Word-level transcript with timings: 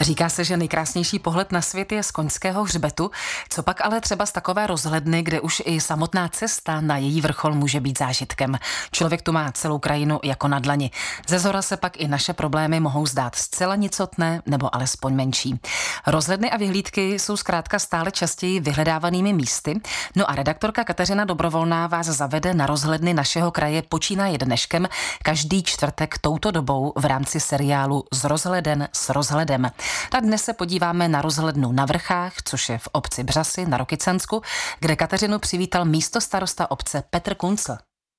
Říká 0.00 0.28
se, 0.28 0.44
že 0.44 0.56
nejkrásnější 0.56 1.18
pohled 1.18 1.52
na 1.52 1.62
svět 1.62 1.92
je 1.92 2.02
z 2.02 2.10
koňského 2.10 2.64
hřbetu, 2.64 3.10
co 3.48 3.62
pak 3.62 3.84
ale 3.84 4.00
třeba 4.00 4.26
z 4.26 4.32
takové 4.32 4.66
rozhledny, 4.66 5.22
kde 5.22 5.40
už 5.40 5.62
i 5.64 5.80
samotná 5.80 6.28
cesta 6.28 6.80
na 6.80 6.96
její 6.96 7.20
vrchol 7.20 7.54
může 7.54 7.80
být 7.80 7.98
zážitkem. 7.98 8.58
Člověk 8.90 9.22
tu 9.22 9.32
má 9.32 9.52
celou 9.52 9.78
krajinu 9.78 10.20
jako 10.22 10.48
na 10.48 10.58
dlani. 10.58 10.90
Ze 11.28 11.38
zhora 11.38 11.62
se 11.62 11.76
pak 11.76 11.96
i 11.96 12.08
naše 12.08 12.32
problémy 12.32 12.80
mohou 12.80 13.06
zdát 13.06 13.34
zcela 13.34 13.76
nicotné 13.76 14.42
nebo 14.46 14.74
alespoň 14.74 15.14
menší. 15.14 15.60
Rozhledny 16.06 16.50
a 16.50 16.56
vyhlídky 16.56 17.18
jsou 17.18 17.36
zkrátka 17.36 17.78
stále 17.78 18.10
častěji 18.10 18.60
vyhledávanými 18.60 19.32
místy. 19.32 19.80
No 20.16 20.30
a 20.30 20.34
redaktorka 20.34 20.84
Kateřina 20.84 21.24
Dobrovolná 21.24 21.86
vás 21.86 22.06
zavede 22.06 22.54
na 22.54 22.66
rozhledny 22.66 23.14
našeho 23.14 23.50
kraje 23.50 23.82
počínaje 23.82 24.38
dneškem 24.38 24.88
každý 25.22 25.62
čtvrtek 25.62 26.18
touto 26.18 26.50
dobou 26.50 26.92
v 26.96 27.04
rámci 27.04 27.40
seriálu 27.40 28.04
Z 28.12 28.24
rozhleden 28.24 28.88
s 28.92 29.08
rozhledem. 29.08 29.70
Tak 30.10 30.24
dnes 30.24 30.44
se 30.44 30.52
podíváme 30.52 31.08
na 31.08 31.22
rozhlednu 31.22 31.72
na 31.72 31.84
vrchách, 31.84 32.32
což 32.44 32.68
je 32.68 32.78
v 32.78 32.88
obci 32.92 33.24
Břasy 33.24 33.66
na 33.66 33.76
Rokycansku, 33.76 34.42
kde 34.80 34.96
Kateřinu 34.96 35.38
přivítal 35.38 35.84
místo 35.84 36.20
starosta 36.20 36.70
obce 36.70 37.02
Petr 37.10 37.34
Kuncl. 37.34 37.76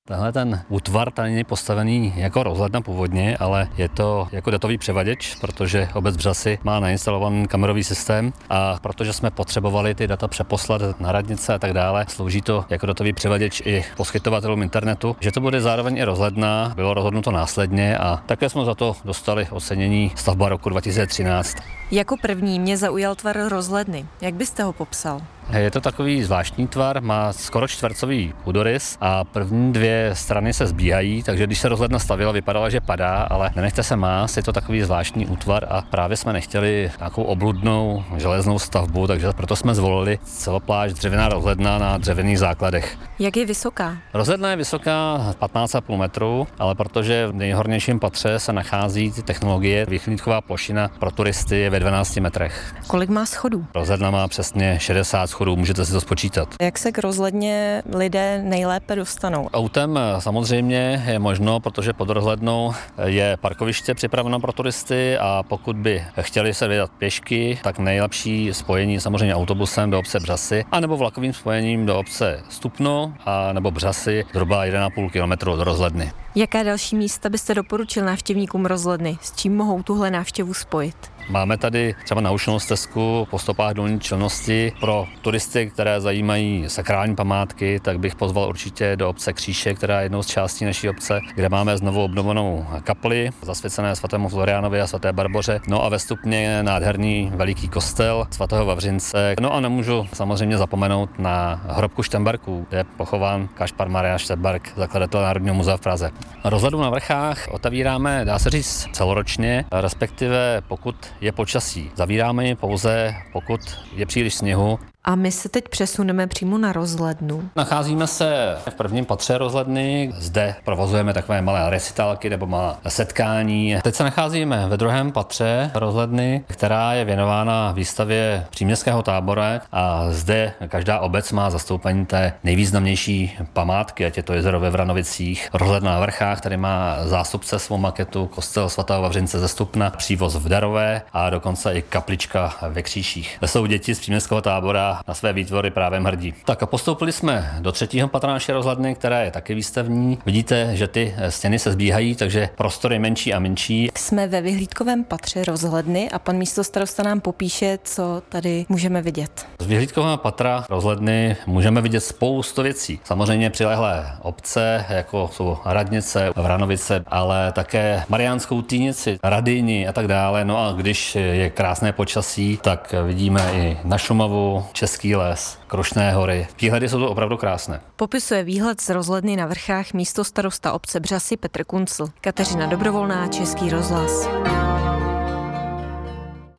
Tenhle 0.08 0.32
ten 0.32 0.62
útvar 0.68 1.10
tady 1.10 1.30
není 1.30 1.44
postavený 1.44 2.12
jako 2.16 2.42
rozhledna 2.42 2.80
původně, 2.80 3.36
ale 3.36 3.68
je 3.76 3.88
to 3.88 4.28
jako 4.32 4.50
datový 4.50 4.78
převaděč, 4.78 5.34
protože 5.34 5.88
obec 5.94 6.16
Břasy 6.16 6.58
má 6.64 6.80
nainstalovaný 6.80 7.46
kamerový 7.46 7.84
systém 7.84 8.32
a 8.48 8.78
protože 8.82 9.12
jsme 9.12 9.30
potřebovali 9.30 9.94
ty 9.94 10.06
data 10.06 10.28
přeposlat 10.28 11.00
na 11.00 11.12
radnice 11.12 11.54
a 11.54 11.58
tak 11.58 11.72
dále, 11.72 12.06
slouží 12.08 12.42
to 12.42 12.64
jako 12.70 12.86
datový 12.86 13.12
převaděč 13.12 13.62
i 13.64 13.84
poskytovatelům 13.96 14.62
internetu. 14.62 15.16
Že 15.20 15.32
to 15.32 15.40
bude 15.40 15.60
zároveň 15.60 15.96
i 15.96 16.04
rozhledna, 16.04 16.72
bylo 16.76 16.94
rozhodnuto 16.94 17.30
následně 17.30 17.98
a 17.98 18.22
také 18.26 18.48
jsme 18.48 18.64
za 18.64 18.74
to 18.74 18.96
dostali 19.04 19.46
ocenění 19.50 20.12
stavba 20.16 20.48
roku 20.48 20.68
2013. 20.68 21.56
Jako 21.92 22.16
první 22.16 22.60
mě 22.60 22.76
zaujal 22.76 23.14
tvar 23.14 23.48
rozhledny. 23.48 24.06
Jak 24.20 24.34
byste 24.34 24.62
ho 24.62 24.72
popsal? 24.72 25.20
Je 25.58 25.70
to 25.70 25.80
takový 25.80 26.22
zvláštní 26.22 26.68
tvar, 26.68 27.02
má 27.02 27.32
skoro 27.32 27.68
čtvercový 27.68 28.34
půdorys 28.44 28.96
a 29.00 29.24
první 29.24 29.72
dvě 29.72 30.10
strany 30.12 30.52
se 30.52 30.66
zbíhají, 30.66 31.22
takže 31.22 31.46
když 31.46 31.58
se 31.58 31.68
rozhledna 31.68 31.98
stavila, 31.98 32.32
vypadala, 32.32 32.70
že 32.70 32.80
padá, 32.80 33.22
ale 33.22 33.50
nenechte 33.56 33.82
se 33.82 33.96
más, 33.96 34.36
je 34.36 34.42
to 34.42 34.52
takový 34.52 34.82
zvláštní 34.82 35.26
útvar 35.26 35.66
a 35.70 35.82
právě 35.82 36.16
jsme 36.16 36.32
nechtěli 36.32 36.90
nějakou 36.98 37.22
obludnou 37.22 38.04
železnou 38.16 38.58
stavbu, 38.58 39.06
takže 39.06 39.32
proto 39.32 39.56
jsme 39.56 39.74
zvolili 39.74 40.18
celoplášť 40.24 40.94
dřevěná 40.94 41.28
rozhledna 41.28 41.78
na 41.78 41.98
dřevěných 41.98 42.38
základech. 42.38 42.98
Jak 43.18 43.36
je 43.36 43.46
vysoká? 43.46 43.96
Rozhledna 44.14 44.50
je 44.50 44.56
vysoká 44.56 45.18
15,5 45.40 45.96
metrů, 45.98 46.46
ale 46.58 46.74
protože 46.74 47.26
v 47.26 47.32
nejhornějším 47.32 48.00
patře 48.00 48.38
se 48.38 48.52
nachází 48.52 49.12
technologie, 49.12 49.86
vychlídková 49.86 50.40
plošina 50.40 50.90
pro 50.98 51.10
turisty 51.10 51.56
je 51.56 51.70
ve 51.84 51.90
12 51.90 52.16
metrech. 52.16 52.74
Kolik 52.86 53.10
má 53.10 53.26
schodů? 53.26 53.66
Rozhledna 53.74 54.10
má 54.10 54.28
přesně 54.28 54.78
60 54.80 55.26
schodů, 55.26 55.56
můžete 55.56 55.84
si 55.84 55.92
to 55.92 56.00
spočítat. 56.00 56.48
Jak 56.60 56.78
se 56.78 56.92
k 56.92 56.98
rozhledně 56.98 57.82
lidé 57.94 58.42
nejlépe 58.44 58.96
dostanou? 58.96 59.48
Autem 59.52 59.98
samozřejmě 60.18 61.04
je 61.06 61.18
možno, 61.18 61.60
protože 61.60 61.92
pod 61.92 62.10
rozhlednou 62.10 62.72
je 63.04 63.36
parkoviště 63.40 63.94
připraveno 63.94 64.40
pro 64.40 64.52
turisty 64.52 65.18
a 65.18 65.42
pokud 65.48 65.76
by 65.76 66.04
chtěli 66.20 66.54
se 66.54 66.68
vydat 66.68 66.90
pěšky, 66.98 67.58
tak 67.62 67.78
nejlepší 67.78 68.48
spojení 68.52 69.00
samozřejmě 69.00 69.34
autobusem 69.34 69.90
do 69.90 69.98
obce 69.98 70.20
Břasy, 70.20 70.64
anebo 70.72 70.96
vlakovým 70.96 71.32
spojením 71.32 71.86
do 71.86 71.98
obce 71.98 72.40
Stupno 72.48 73.14
a 73.26 73.52
nebo 73.52 73.70
Břasy 73.70 74.24
zhruba 74.32 74.64
1,5 74.66 75.10
km 75.10 75.50
od 75.50 75.60
rozhledny. 75.60 76.12
Jaké 76.34 76.64
další 76.64 76.96
místa 76.96 77.28
byste 77.28 77.54
doporučil 77.54 78.04
návštěvníkům 78.04 78.66
rozhledny? 78.66 79.18
S 79.20 79.32
čím 79.32 79.56
mohou 79.56 79.82
tuhle 79.82 80.10
návštěvu 80.10 80.54
spojit? 80.54 80.96
Máme 81.30 81.56
tady 81.56 81.94
třeba 82.04 82.20
naučnou 82.20 82.58
stezku 82.58 83.28
po 83.30 83.38
stopách 83.38 83.74
dolní 83.74 84.00
čelnosti. 84.00 84.72
Pro 84.80 85.06
turisty, 85.20 85.70
které 85.70 86.00
zajímají 86.00 86.64
sakrální 86.68 87.16
památky, 87.16 87.80
tak 87.80 87.98
bych 87.98 88.14
pozval 88.14 88.48
určitě 88.48 88.96
do 88.96 89.08
obce 89.08 89.32
Kříše, 89.32 89.74
která 89.74 90.00
je 90.00 90.04
jednou 90.04 90.22
z 90.22 90.26
částí 90.26 90.64
naší 90.64 90.88
obce, 90.88 91.20
kde 91.34 91.48
máme 91.48 91.76
znovu 91.76 92.04
obnovenou 92.04 92.66
kapli 92.84 93.30
zasvěcené 93.42 93.96
svatému 93.96 94.28
Florianovi 94.28 94.80
a 94.80 94.86
svaté 94.86 95.12
Barboře. 95.12 95.60
No 95.68 95.84
a 95.84 95.88
ve 95.88 95.98
stupně 95.98 96.62
nádherný 96.62 97.32
veliký 97.34 97.68
kostel 97.68 98.26
svatého 98.30 98.66
Vavřince. 98.66 99.34
No 99.40 99.54
a 99.54 99.60
nemůžu 99.60 100.06
samozřejmě 100.12 100.58
zapomenout 100.58 101.18
na 101.18 101.60
hrobku 101.68 102.02
Štemberků, 102.02 102.66
kde 102.68 102.78
je 102.78 102.84
pochován 102.84 103.48
Kašpar 103.54 103.88
Maria 103.88 104.18
Štemberk, 104.18 104.72
zakladatel 104.76 105.22
Národního 105.22 105.54
muzea 105.54 105.76
v 105.76 105.80
Praze. 105.80 106.10
Rozhledu 106.44 106.80
na 106.80 106.90
vrchách 106.90 107.48
otevíráme, 107.50 108.24
dá 108.24 108.38
se 108.38 108.50
říct, 108.50 108.88
celoročně, 108.92 109.64
respektive 109.72 110.62
pokud 110.68 110.96
je 111.20 111.32
počasí. 111.32 111.90
Zavíráme 111.94 112.46
ji 112.46 112.54
pouze, 112.54 113.14
pokud 113.32 113.60
je 113.96 114.06
příliš 114.06 114.34
sněhu 114.34 114.78
a 115.04 115.14
my 115.14 115.32
se 115.32 115.48
teď 115.48 115.68
přesuneme 115.68 116.26
přímo 116.26 116.58
na 116.58 116.72
rozhlednu. 116.72 117.50
Nacházíme 117.56 118.06
se 118.06 118.56
v 118.68 118.74
prvním 118.74 119.04
patře 119.04 119.38
rozhledny. 119.38 120.12
Zde 120.18 120.54
provozujeme 120.64 121.14
takové 121.14 121.42
malé 121.42 121.70
recitálky 121.70 122.30
nebo 122.30 122.46
malé 122.46 122.76
setkání. 122.88 123.76
Teď 123.82 123.94
se 123.94 124.04
nacházíme 124.04 124.66
ve 124.68 124.76
druhém 124.76 125.12
patře 125.12 125.70
rozhledny, 125.74 126.44
která 126.46 126.92
je 126.92 127.04
věnována 127.04 127.72
výstavě 127.72 128.46
příměstského 128.50 129.02
tábora 129.02 129.60
a 129.72 130.06
zde 130.10 130.52
každá 130.68 130.98
obec 130.98 131.32
má 131.32 131.50
zastoupení 131.50 132.06
té 132.06 132.32
nejvýznamnější 132.44 133.38
památky, 133.52 134.06
ať 134.06 134.16
je 134.16 134.22
to 134.22 134.32
jezero 134.32 134.60
ve 134.60 134.70
Vranovicích, 134.70 135.48
rozhledna 135.52 135.92
na 135.92 136.00
vrchách, 136.00 136.40
tady 136.40 136.56
má 136.56 136.96
zástupce 137.04 137.58
svou 137.58 137.78
maketu, 137.78 138.26
kostel 138.26 138.68
svatého 138.68 139.02
Vavřince 139.02 139.38
ze 139.38 139.48
Stupna, 139.48 139.90
přívoz 139.90 140.36
v 140.36 140.48
Darové 140.48 141.02
a 141.12 141.30
dokonce 141.30 141.74
i 141.74 141.82
kaplička 141.82 142.54
ve 142.68 142.82
Kříších. 142.82 143.38
Jsou 143.46 143.66
děti 143.66 143.94
z 143.94 144.00
příměstského 144.00 144.42
tábora 144.42 145.00
na 145.08 145.14
své 145.14 145.32
výtvory 145.32 145.70
právě 145.70 146.00
hrdí. 146.00 146.34
Tak 146.44 146.62
a 146.62 146.66
postoupili 146.66 147.12
jsme 147.12 147.56
do 147.60 147.72
třetího 147.72 148.08
patra 148.08 148.32
naší 148.32 148.52
rozhledny, 148.52 148.94
která 148.94 149.20
je 149.20 149.30
taky 149.30 149.54
výstavní. 149.54 150.18
Vidíte, 150.26 150.76
že 150.76 150.88
ty 150.88 151.14
stěny 151.28 151.58
se 151.58 151.72
zbíhají, 151.72 152.14
takže 152.14 152.48
prostor 152.56 152.92
je 152.92 152.98
menší 152.98 153.34
a 153.34 153.38
menší. 153.38 153.90
Jsme 153.96 154.28
ve 154.28 154.40
vyhlídkovém 154.40 155.04
patře 155.04 155.44
rozhledny 155.44 156.10
a 156.10 156.18
pan 156.18 156.36
místo 156.36 156.64
starosta 156.64 157.02
nám 157.02 157.20
popíše, 157.20 157.78
co 157.84 158.22
tady 158.28 158.66
můžeme 158.68 159.02
vidět. 159.02 159.46
Z 159.58 159.66
vyhlídkového 159.66 160.16
patra 160.16 160.64
rozhledny 160.68 161.36
můžeme 161.46 161.80
vidět 161.80 162.00
spoustu 162.00 162.62
věcí. 162.62 163.00
Samozřejmě 163.04 163.50
přilehlé 163.50 164.12
obce, 164.22 164.84
jako 164.88 165.30
jsou 165.32 165.56
Radnice, 165.64 166.30
Vranovice, 166.36 167.04
ale 167.06 167.52
také 167.52 168.02
Mariánskou 168.08 168.62
týnici, 168.62 169.18
Radyni 169.22 169.88
a 169.88 169.92
tak 169.92 170.06
dále. 170.08 170.44
No 170.44 170.58
a 170.58 170.72
když 170.72 170.99
je 171.14 171.50
krásné 171.50 171.92
počasí, 171.92 172.58
tak 172.62 172.94
vidíme 173.06 173.52
i 173.52 173.78
na 173.84 173.98
Šumavu, 173.98 174.64
Český 174.72 175.16
les, 175.16 175.58
Krušné 175.66 176.12
hory. 176.12 176.46
Výhledy 176.60 176.88
jsou 176.88 176.98
to 176.98 177.10
opravdu 177.10 177.36
krásné. 177.36 177.80
Popisuje 177.96 178.44
výhled 178.44 178.80
z 178.80 178.88
rozhledny 178.88 179.36
na 179.36 179.46
vrchách 179.46 179.92
místo 179.92 180.24
starosta 180.24 180.72
obce 180.72 181.00
Břasy 181.00 181.36
Petr 181.36 181.64
Kuncl. 181.64 182.08
Kateřina 182.20 182.66
Dobrovolná, 182.66 183.28
Český 183.28 183.70
rozhlas. 183.70 184.28